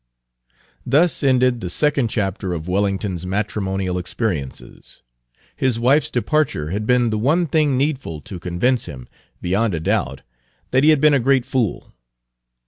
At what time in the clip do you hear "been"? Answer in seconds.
6.87-7.11, 11.01-11.13